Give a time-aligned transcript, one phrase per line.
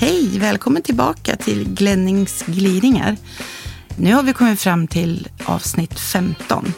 [0.00, 3.16] Hej, välkommen tillbaka till Glennings gliringar.
[3.96, 6.72] Nu har vi kommit fram till avsnitt 15.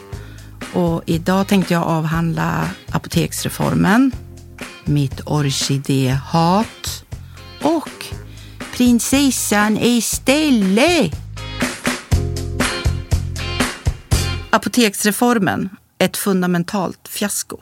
[0.72, 4.12] Och idag tänkte jag avhandla apoteksreformen,
[4.84, 7.04] mitt orkidéhat
[7.62, 8.04] och
[8.76, 11.10] prinsessan Estelle.
[14.50, 17.58] Apoteksreformen, ett fundamentalt fiasko.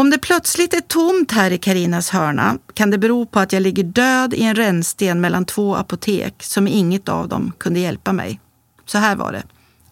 [0.00, 3.62] Om det plötsligt är tomt här i Karinas hörna kan det bero på att jag
[3.62, 8.40] ligger död i en rännsten mellan två apotek som inget av dem kunde hjälpa mig.
[8.86, 9.42] Så här var det.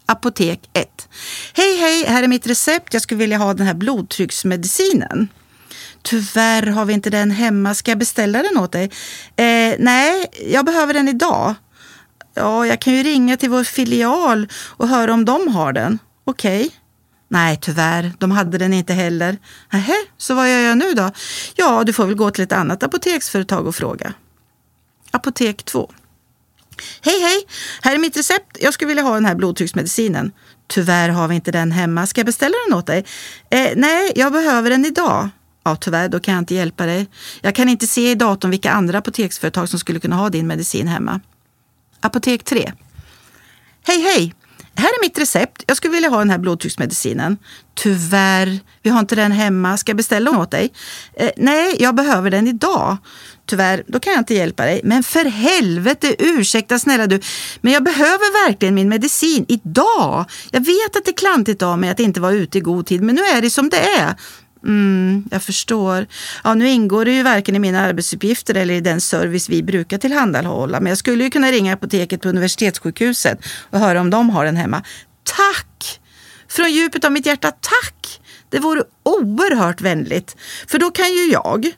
[0.07, 1.09] Apotek 1.
[1.55, 2.93] Hej, hej, här är mitt recept.
[2.93, 5.29] Jag skulle vilja ha den här blodtrycksmedicinen.
[6.03, 7.75] Tyvärr har vi inte den hemma.
[7.75, 8.85] Ska jag beställa den åt dig?
[9.37, 11.55] Eh, nej, jag behöver den idag.
[12.35, 15.99] Ja, jag kan ju ringa till vår filial och höra om de har den.
[16.25, 16.67] Okej.
[16.67, 16.78] Okay.
[17.29, 19.39] Nej, tyvärr, de hade den inte heller.
[19.73, 21.11] Nähä, så vad gör jag nu då?
[21.57, 24.13] Ja, du får väl gå till ett annat apoteksföretag och fråga.
[25.11, 25.91] Apotek 2.
[27.03, 27.47] Hej, hej!
[27.83, 28.57] Här är mitt recept.
[28.61, 30.33] Jag skulle vilja ha den här blodtrycksmedicinen.
[30.67, 32.07] Tyvärr har vi inte den hemma.
[32.07, 33.05] Ska jag beställa den åt dig?
[33.51, 35.29] Eh, nej, jag behöver den idag.
[35.65, 37.09] Ja, tyvärr, då kan jag inte hjälpa dig.
[37.41, 40.89] Jag kan inte se i datorn vilka andra apoteksföretag som skulle kunna ha din medicin
[40.89, 41.21] hemma.
[42.01, 42.73] Apotek 3.
[43.87, 44.35] Hej, hej!
[44.79, 45.65] Här är mitt recept.
[45.67, 47.37] Jag skulle vilja ha den här blodtrycksmedicinen.
[47.75, 49.77] Tyvärr, vi har inte den hemma.
[49.77, 50.73] Ska jag beställa den åt dig?
[51.15, 52.97] Eh, nej, jag behöver den idag.
[53.47, 54.81] Tyvärr, då kan jag inte hjälpa dig.
[54.85, 57.21] Men för helvete, ursäkta snälla du.
[57.61, 60.25] Men jag behöver verkligen min medicin idag.
[60.51, 63.03] Jag vet att det är klantigt av mig att inte vara ute i god tid,
[63.03, 64.15] men nu är det som det är.
[64.65, 66.07] Mm, jag förstår.
[66.45, 69.99] Ja, nu ingår det ju varken i mina arbetsuppgifter eller i den service vi brukar
[69.99, 70.81] tillhandahålla.
[70.81, 73.39] Men jag skulle ju kunna ringa apoteket på universitetssjukhuset
[73.71, 74.83] och höra om de har den hemma.
[75.25, 76.01] Tack!
[76.49, 78.21] Från djupet av mitt hjärta, tack!
[78.51, 80.37] Det vore oerhört vänligt.
[80.67, 81.73] För då kan ju jag,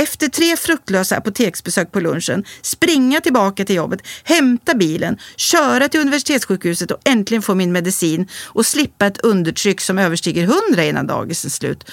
[0.00, 6.90] efter tre fruktlösa apoteksbesök på lunchen, springa tillbaka till jobbet, hämta bilen, köra till universitetssjukhuset
[6.90, 11.48] och äntligen få min medicin och slippa ett undertryck som överstiger 100 innan dagis är
[11.48, 11.90] slut.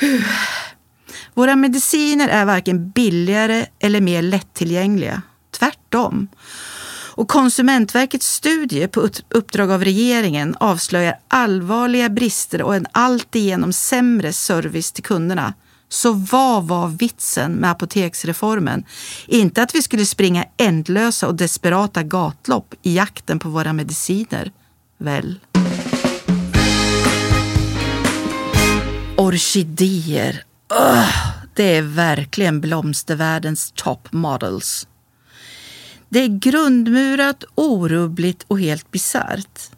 [0.00, 0.24] Puh.
[1.34, 5.22] Våra mediciner är varken billigare eller mer lättillgängliga.
[5.50, 6.28] Tvärtom.
[7.16, 14.92] Och Konsumentverkets studie på uppdrag av regeringen avslöjar allvarliga brister och en alltigenom sämre service
[14.92, 15.54] till kunderna.
[15.94, 18.84] Så vad var vitsen med apoteksreformen?
[19.26, 24.52] Inte att vi skulle springa ändlösa och desperata gatlopp i jakten på våra mediciner,
[24.98, 25.40] väl?
[29.16, 30.44] Orkidéer.
[30.80, 31.16] Ugh,
[31.54, 34.86] det är verkligen blomstervärldens top models.
[36.08, 39.70] Det är grundmurat, orubbligt och helt bisarrt.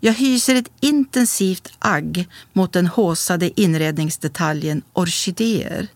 [0.00, 5.88] Jag hyser ett intensivt agg mot den håsade inredningsdetaljen orkidéer.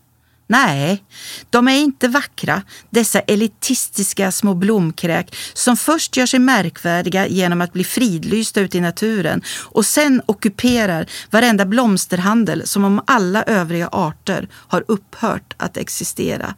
[0.51, 1.03] Nej,
[1.49, 7.73] de är inte vackra, dessa elitistiska små blomkräk som först gör sig märkvärdiga genom att
[7.73, 14.49] bli fridlysta ute i naturen och sen ockuperar varenda blomsterhandel som om alla övriga arter
[14.53, 16.55] har upphört att existera.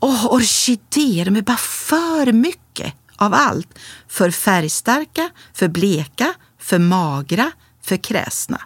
[0.00, 2.63] Åh, orkidéer, de är bara för mycket
[3.16, 3.68] av allt.
[4.08, 7.50] För färgstarka, för bleka, för magra,
[7.82, 8.60] för kräsna.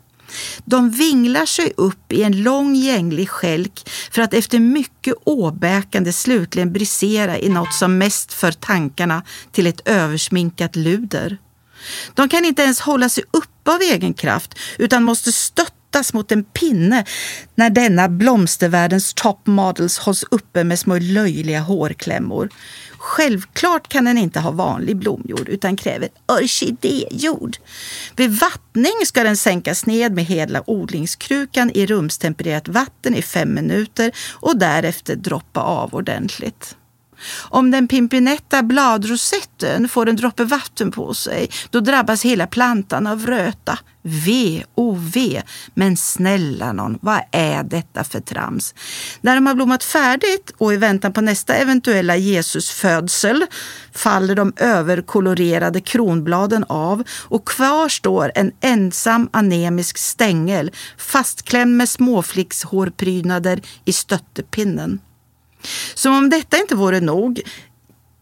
[0.64, 6.72] De vinglar sig upp i en lång gänglig skälk för att efter mycket åbäkande slutligen
[6.72, 9.22] brisera i något som mest för tankarna
[9.53, 11.38] till ett översminkat luder.
[12.14, 16.44] De kan inte ens hålla sig uppe av egen kraft utan måste stöttas mot en
[16.44, 17.04] pinne
[17.54, 22.50] när denna blomstervärldens top models hålls uppe med små löjliga hårklämmor.
[22.98, 27.56] Självklart kan den inte ha vanlig blomjord utan kräver orkidéjord.
[28.16, 34.12] Vid vattning ska den sänkas ned med hela odlingskrukan i rumstempererat vatten i fem minuter
[34.32, 36.76] och därefter droppa av ordentligt.
[37.41, 43.26] Om den pimpinetta bladrosetten får en droppe vatten på sig, då drabbas hela plantan av
[43.26, 43.79] röta.
[44.03, 45.43] V, o, v.
[45.75, 48.75] Men snälla någon, vad är detta för trams?
[49.20, 53.47] När de har blommat färdigt och i väntan på nästa eventuella Jesusfödsel
[53.93, 63.61] faller de överkolorerade kronbladen av och kvar står en ensam anemisk stängel fastklämd med småflickshårprydnader
[63.85, 65.00] i stöttepinnen.
[65.94, 67.43] Som om detta inte vore nog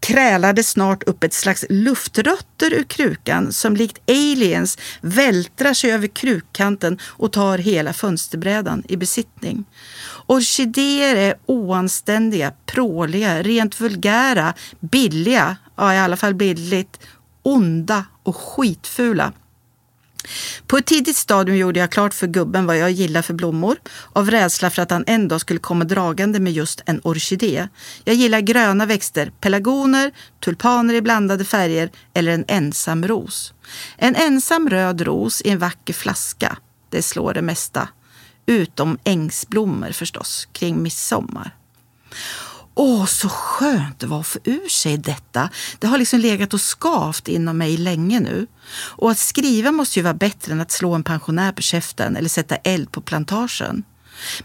[0.00, 6.98] krälade snart upp ett slags luftrötter ur krukan som likt aliens vältrar sig över krukkanten
[7.04, 9.64] och tar hela fönsterbrädan i besittning.
[10.26, 17.00] Orkidéer är oanständiga, pråliga, rent vulgära, billiga, ja i alla fall billigt,
[17.42, 19.32] onda och skitfula.
[20.66, 23.76] På ett tidigt stadium gjorde jag klart för gubben vad jag gillar för blommor
[24.12, 27.68] av rädsla för att han en dag skulle komma dragande med just en orkidé.
[28.04, 30.12] Jag gillar gröna växter, pelargoner,
[30.44, 33.54] tulpaner i blandade färger eller en ensam ros.
[33.96, 36.58] En ensam röd ros i en vacker flaska,
[36.90, 37.88] det slår det mesta.
[38.46, 41.54] Utom ängsblommor förstås, kring midsommar.
[42.78, 45.50] Åh, så skönt det var att få ur sig detta.
[45.78, 48.46] Det har liksom legat och skavt inom mig länge nu.
[48.72, 52.28] Och att skriva måste ju vara bättre än att slå en pensionär på käften eller
[52.28, 53.84] sätta eld på plantagen.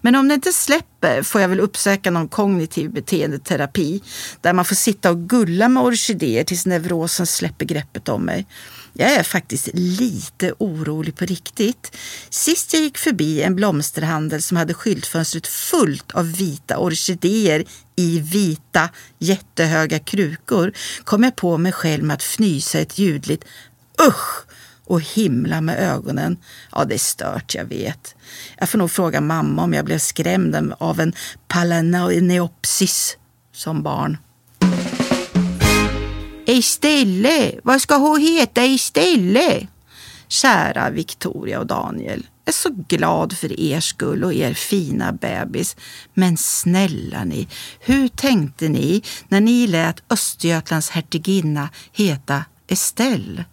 [0.01, 4.01] Men om det inte släpper får jag väl uppsöka någon kognitiv beteendeterapi
[4.41, 8.47] där man får sitta och gulla med orkidéer tills neurosen släpper greppet om mig.
[8.93, 11.97] Jag är faktiskt lite orolig på riktigt.
[12.29, 17.63] Sist jag gick förbi en blomsterhandel som hade skyltfönstret fullt av vita orkidéer
[17.95, 18.89] i vita
[19.19, 20.73] jättehöga krukor
[21.03, 23.43] kom jag på mig själv med att fnysa ett ljudligt
[24.07, 24.45] usch
[24.85, 26.37] och himla med ögonen.
[26.71, 28.15] Ja, det är stört, jag vet.
[28.57, 31.13] Jag får nog fråga mamma om jag blev skrämd av en
[31.47, 33.17] palaneopsis
[33.53, 34.17] som barn.
[36.51, 39.67] Istället, vad ska hon heta istället?
[40.27, 45.75] Kära Victoria och Daniel, jag är så glad för er skull och er fina bebis.
[46.13, 47.47] Men snälla ni,
[47.79, 53.45] hur tänkte ni när ni lät Östergötlands hertiginna heta Estelle?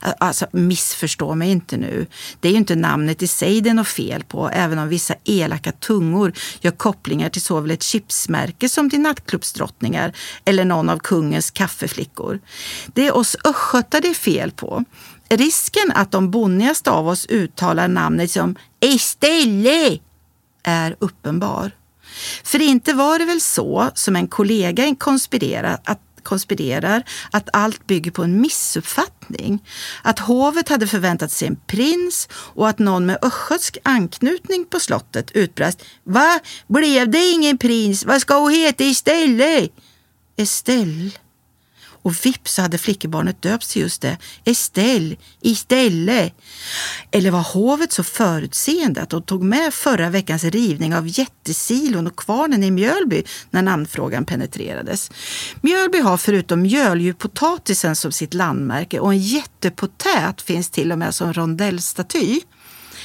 [0.00, 2.06] Alltså missförstå mig inte nu.
[2.40, 5.14] Det är ju inte namnet i sig det är något fel på, även om vissa
[5.24, 10.12] elaka tungor gör kopplingar till såväl ett chipsmärke som till nattklubbsdrottningar
[10.44, 12.40] eller någon av kungens kaffeflickor.
[12.86, 14.84] Det är oss östgötar det är fel på.
[15.28, 19.98] Risken att de bonnigaste av oss uttalar namnet som Estelle
[20.62, 21.70] är uppenbar.
[22.44, 28.10] För inte var det väl så som en kollega konspirerat, att konspirerar att allt bygger
[28.10, 29.64] på en missuppfattning.
[30.02, 35.30] Att hovet hade förväntat sig en prins och att någon med östgötsk anknytning på slottet
[35.30, 36.40] utbrast Va?
[36.66, 38.04] Blev det ingen prins?
[38.04, 39.70] Vad ska hon heta istället?
[40.36, 41.10] Estelle.
[42.02, 46.34] Och vips så hade flickebarnet döpts till just det, Estelle, istället.
[47.10, 52.16] Eller var hovet så förutseende att de tog med förra veckans rivning av jättesilon och
[52.16, 55.10] kvarnen i Mjölby när namnfrågan penetrerades?
[55.60, 61.32] Mjölby har förutom mjöldjurpotatisen som sitt landmärke och en jättepotät finns till och med som
[61.32, 62.40] rondellstaty.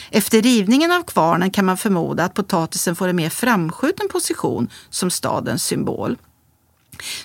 [0.10, 5.12] Efter rivningen av kvarnen kan man förmoda att potatisen får en mer framskjuten position som
[5.12, 6.18] stadens symbol.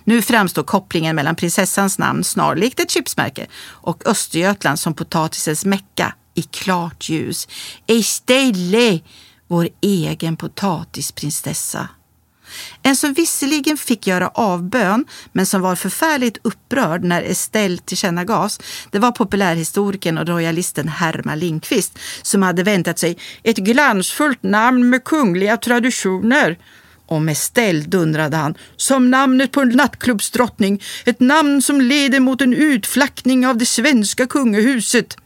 [0.05, 6.43] Nu framstår kopplingen mellan prinsessans namn, snarlikt ett chipsmärke, och Östergötland som potatisens mecka i
[6.43, 7.49] klart ljus.
[7.87, 9.01] Estelle,
[9.49, 11.89] vår egen potatisprinsessa.
[12.83, 18.61] En som visserligen fick göra avbön, men som var förfärligt upprörd när Estelle tillkännagavs,
[18.91, 25.05] det var populärhistorikern och royalisten Herman Lindqvist som hade väntat sig ett glansfullt namn med
[25.05, 26.59] kungliga traditioner
[27.07, 32.41] och med ställ dundrade han, som namnet på en nattklubbsdrottning, ett namn som leder mot
[32.41, 35.17] en utflackning av det svenska kungahuset.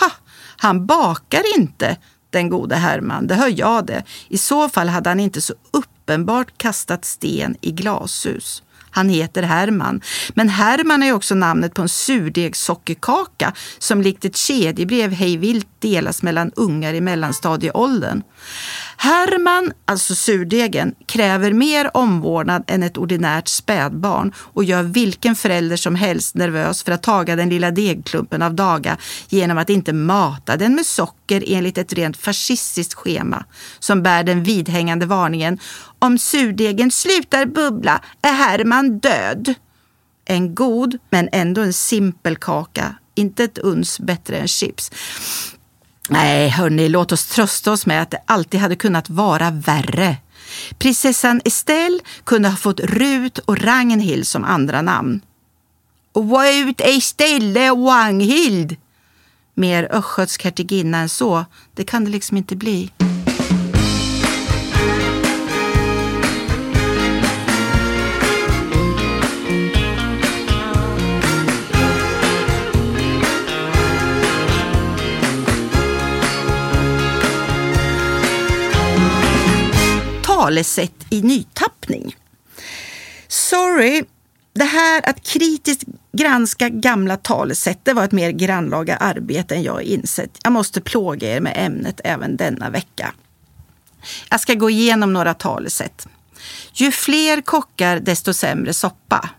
[0.00, 0.10] Ha,
[0.56, 1.96] han bakar inte,
[2.30, 4.04] den gode Herman, det hör jag det.
[4.28, 8.62] I så fall hade han inte så uppenbart kastat sten i glashus.
[8.90, 10.00] Han heter Herman.
[10.34, 16.52] Men Herman är också namnet på en surdegssockerkaka som likt ett kedjebrev hejvilt delas mellan
[16.56, 18.22] ungar i mellanstadieåldern.
[19.02, 25.94] Herman, alltså surdegen, kräver mer omvårdnad än ett ordinärt spädbarn och gör vilken förälder som
[25.94, 28.96] helst nervös för att taga den lilla degklumpen av daga
[29.28, 33.44] genom att inte mata den med socker enligt ett rent fascistiskt schema
[33.78, 35.58] som bär den vidhängande varningen
[35.98, 39.54] om surdegen slutar bubbla är Herman död.
[40.24, 42.94] En god, men ändå en simpel kaka.
[43.14, 44.90] Inte ett uns bättre än chips.
[46.12, 50.16] Nej, hörni, låt oss trösta oss med att det alltid hade kunnat vara värre.
[50.78, 55.20] Prinsessan Estelle kunde ha fått Rut och Ragnhild som andra namn.
[56.14, 58.76] Rut Estelle Ragnhild!
[59.54, 62.90] Mer östgötsk hertiginna än så, det kan det liksom inte bli.
[80.50, 82.16] Talesätt i nytappning.
[83.28, 84.04] Sorry,
[84.52, 89.82] det här att kritiskt granska gamla talesätt det var ett mer grannlaga arbete än jag
[89.82, 90.38] insett.
[90.42, 93.14] Jag måste plåga er med ämnet även denna vecka.
[94.30, 96.06] Jag ska gå igenom några talesätt.
[96.72, 99.30] Ju fler kockar, desto sämre soppa.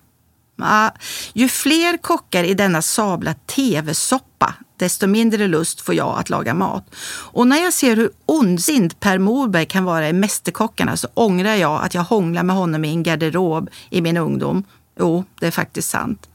[0.57, 0.93] Ja,
[1.33, 6.95] ju fler kockar i denna sabla tv-soppa, desto mindre lust får jag att laga mat.
[7.33, 11.83] Och när jag ser hur ondsint Per Morberg kan vara i Mästerkockarna så ångrar jag
[11.83, 14.63] att jag hånglar med honom i en garderob i min ungdom.
[14.99, 16.27] Jo, det är faktiskt sant.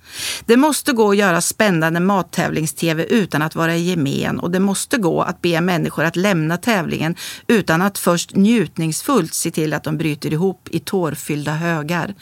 [0.45, 4.99] Det måste gå att göra spännande mattävlings-tv utan att vara i gemen och det måste
[4.99, 7.15] gå att be människor att lämna tävlingen
[7.47, 12.15] utan att först njutningsfullt se till att de bryter ihop i tårfyllda högar.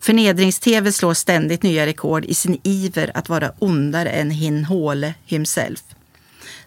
[0.00, 5.80] Förnedrings-tv slår ständigt nya rekord i sin iver att vara ondare än Hin Håle himself.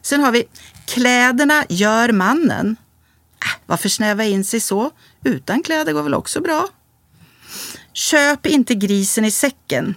[0.01, 0.43] Sen har vi
[0.85, 2.75] Kläderna gör mannen.
[3.45, 4.91] Äh, varför snäva in sig så?
[5.23, 6.67] Utan kläder går väl också bra?
[7.93, 9.95] Köp inte grisen i säcken.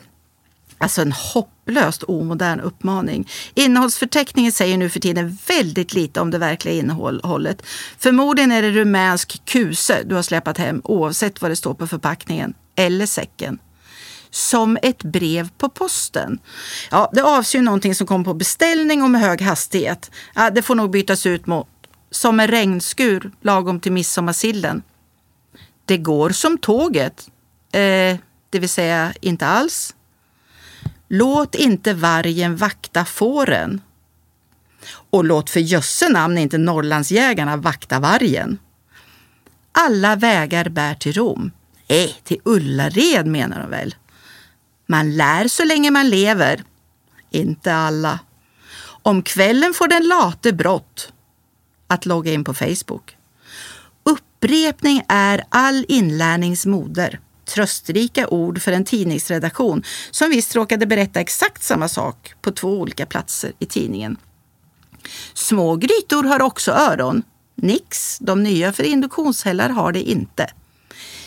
[0.78, 3.28] Alltså en hopplöst omodern uppmaning.
[3.54, 7.62] Innehållsförteckningen säger nu för tiden väldigt lite om det verkliga innehållet.
[7.98, 12.54] Förmodligen är det rumänsk kuse du har släpat hem oavsett vad det står på förpackningen
[12.76, 13.58] eller säcken.
[14.30, 16.38] Som ett brev på posten.
[16.90, 20.10] Ja, det avser ju någonting som kommer på beställning och med hög hastighet.
[20.34, 21.68] Ja, det får nog bytas ut mot
[22.10, 24.82] som en regnskur lagom till midsommarsillen.
[25.84, 27.28] Det går som tåget.
[27.72, 28.16] Eh,
[28.50, 29.94] det vill säga inte alls.
[31.08, 33.80] Låt inte vargen vakta fåren.
[35.10, 38.58] Och låt för jösse namn inte Norrlandsjägarna vakta vargen.
[39.72, 41.50] Alla vägar bär till Rom.
[41.88, 43.94] Nej, äh, till Ullared menar de väl.
[44.86, 46.64] Man lär så länge man lever.
[47.30, 48.18] Inte alla.
[49.02, 51.12] Om kvällen får den late brott
[51.86, 53.16] att logga in på Facebook.
[54.04, 57.20] Upprepning är all inlärnings moder.
[57.44, 63.06] Tröstrika ord för en tidningsredaktion som visst råkade berätta exakt samma sak på två olika
[63.06, 64.16] platser i tidningen.
[65.34, 67.22] Små grytor har också öron.
[67.54, 70.50] Nix, de nya för induktionshällar har det inte.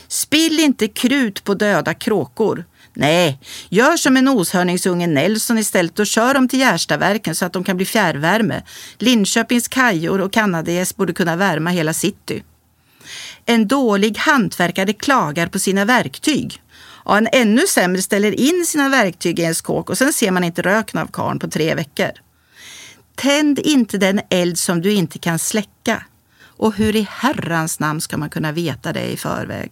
[0.08, 2.66] Spill inte krut på döda kråkor.
[2.94, 7.64] Nej, gör som en oshörningsunge Nelson istället och kör dem till Gärstaverken så att de
[7.64, 8.64] kan bli fjärrvärme.
[8.98, 12.44] Linköpings kajor och kanadagäss borde kunna värma hela city.
[13.46, 16.62] En dålig hantverkare klagar på sina verktyg.
[16.80, 20.44] Och en ännu sämre ställer in sina verktyg i en skåk och sen ser man
[20.44, 22.12] inte röken av karn på tre veckor.
[23.16, 26.04] Tänd inte den eld som du inte kan släcka.
[26.58, 29.72] Och hur i herrans namn ska man kunna veta det i förväg?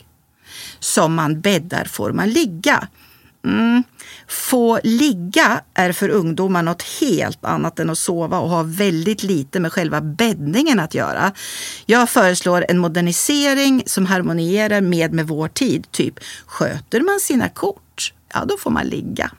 [0.79, 2.87] Som man bäddar får man ligga.
[3.45, 3.83] Mm.
[4.27, 9.59] Få ligga är för ungdomar något helt annat än att sova och har väldigt lite
[9.59, 11.31] med själva bäddningen att göra.
[11.85, 15.91] Jag föreslår en modernisering som harmonierar med med vår tid.
[15.91, 19.31] Typ, sköter man sina kort, ja då får man ligga.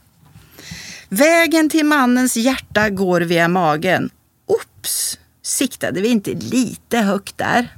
[1.09, 4.11] Vägen till mannens hjärta går via magen.
[4.47, 7.77] Oops, siktade vi inte lite högt där?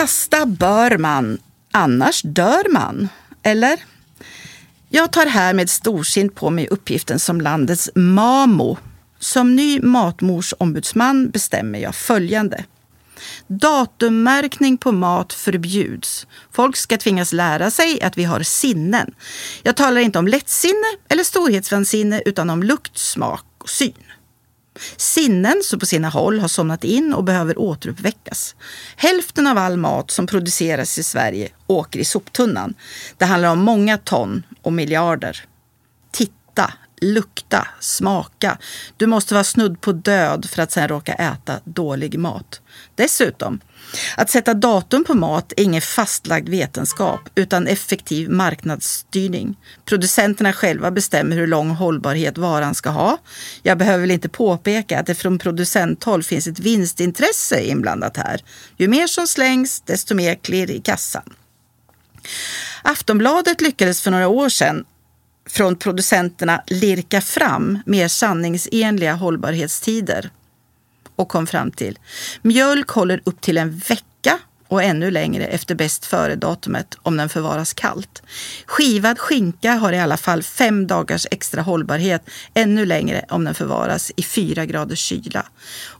[0.00, 1.38] Kasta bör man,
[1.72, 3.08] annars dör man.
[3.42, 3.80] Eller?
[4.88, 8.78] Jag tar här med storsint på mig uppgiften som landets MAMO.
[9.18, 12.64] Som ny matmorsombudsman bestämmer jag följande.
[13.46, 16.26] Datummärkning på mat förbjuds.
[16.52, 19.14] Folk ska tvingas lära sig att vi har sinnen.
[19.62, 23.94] Jag talar inte om lättsinne eller storhetsvansinne utan om lukt, smak och syn.
[24.96, 28.56] Sinnen som på sina håll har somnat in och behöver återuppväckas.
[28.96, 32.74] Hälften av all mat som produceras i Sverige åker i soptunnan.
[33.18, 35.44] Det handlar om många ton och miljarder.
[36.12, 38.58] Titta, lukta, smaka.
[38.96, 42.60] Du måste vara snudd på död för att sen råka äta dålig mat.
[42.94, 43.60] Dessutom,
[44.16, 49.56] att sätta datum på mat är ingen fastlagd vetenskap utan effektiv marknadsstyrning.
[49.84, 53.18] Producenterna själva bestämmer hur lång hållbarhet varan ska ha.
[53.62, 58.44] Jag behöver väl inte påpeka att det från producenthåll finns ett vinstintresse inblandat här.
[58.76, 61.34] Ju mer som slängs, desto mer klirr i kassan.
[62.82, 64.84] Aftonbladet lyckades för några år sedan
[65.48, 70.30] från producenterna lirka fram mer sanningsenliga hållbarhetstider
[71.20, 71.98] och kom fram till
[72.42, 77.72] mjölk håller upp till en vecka och ännu längre efter bäst före-datumet om den förvaras
[77.72, 78.22] kallt.
[78.66, 84.12] Skivad skinka har i alla fall fem dagars extra hållbarhet, ännu längre om den förvaras
[84.16, 85.46] i fyra graders kyla.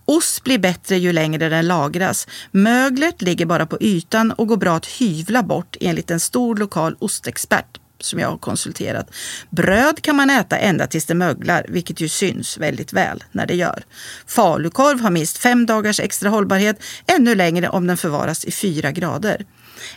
[0.04, 2.28] Ost blir bättre ju längre den lagras.
[2.50, 6.96] Möglet ligger bara på ytan och går bra att hyvla bort enligt en stor lokal
[6.98, 9.14] ostexpert som jag har konsulterat.
[9.50, 13.54] Bröd kan man äta ända tills det möglar, vilket ju syns väldigt väl när det
[13.54, 13.82] gör.
[14.26, 19.44] Falukorv har minst fem dagars extra hållbarhet, ännu längre om den förvaras i fyra grader.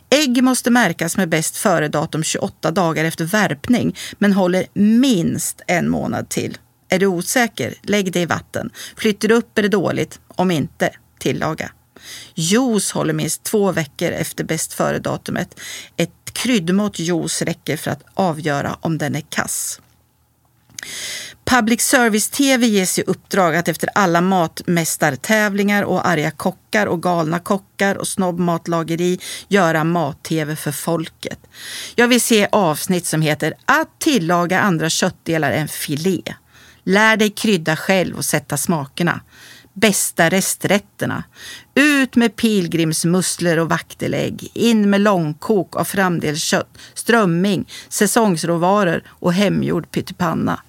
[0.10, 6.29] Ägg måste märkas med bäst före-datum 28 dagar efter värpning men håller minst en månad
[6.29, 6.57] till.
[6.89, 8.69] Är du osäker, lägg det i vatten.
[8.98, 11.72] Flyttar du upp är det dåligt, om inte, tillaga.
[12.36, 15.60] Juice håller minst två veckor efter bäst före-datumet.
[15.98, 19.79] Ett kryddmått juice räcker för att avgöra om den är kass.
[21.45, 27.95] Public service-tv ges i uppdrag att efter alla matmästartävlingar och arga kockar och galna kockar
[27.95, 31.39] och snobbmatlageri göra mat-tv för folket.
[31.95, 36.22] Jag vill se avsnitt som heter Att tillaga andra köttdelar än filé.
[36.83, 39.22] Lär dig krydda själv och sätta smakerna.
[39.74, 41.24] Bästa resträtterna.
[41.75, 44.51] Ut med pilgrimsmusslor och vaktelägg.
[44.53, 50.60] In med långkok av framdelskött, strömming, säsongsråvaror och hemgjord pyttipanna.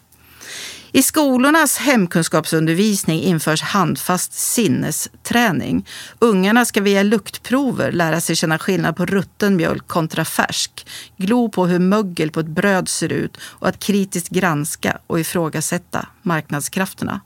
[0.93, 5.87] I skolornas hemkunskapsundervisning införs handfast sinnesträning.
[6.19, 11.67] Ungarna ska via luktprover lära sig känna skillnad på rutten mjölk kontra färsk, glo på
[11.67, 17.21] hur mögel på ett bröd ser ut och att kritiskt granska och ifrågasätta marknadskrafterna.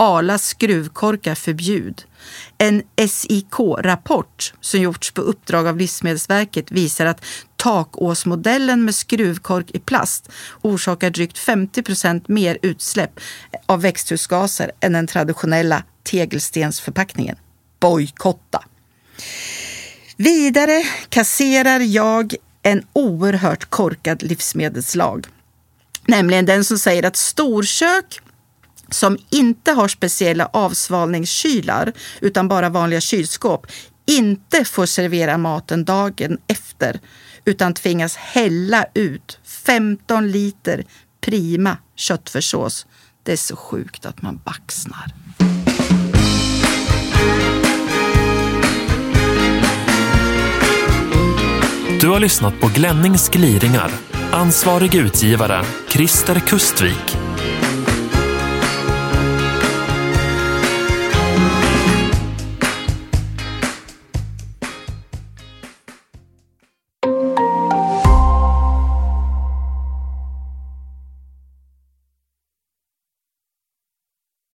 [0.00, 2.04] Arlas skruvkorkar förbjud.
[2.58, 7.24] En SIK-rapport som gjorts på uppdrag av Livsmedelsverket visar att
[7.56, 10.28] takåsmodellen med skruvkork i plast
[10.62, 13.20] orsakar drygt 50 procent mer utsläpp
[13.66, 17.36] av växthusgaser än den traditionella tegelstensförpackningen.
[17.80, 18.64] Bojkotta!
[20.16, 25.26] Vidare kasserar jag en oerhört korkad livsmedelslag.
[26.06, 28.20] Nämligen den som säger att storkök
[28.90, 33.66] som inte har speciella avsvalningskylar utan bara vanliga kylskåp
[34.06, 37.00] inte får servera maten dagen efter
[37.44, 40.84] utan tvingas hälla ut 15 liter
[41.20, 42.86] prima köttfärssås.
[43.22, 45.14] Det är så sjukt att man baxnar.
[52.00, 53.90] Du har lyssnat på Glennings gliringar.
[54.32, 57.17] Ansvarig utgivare Christer Kustvik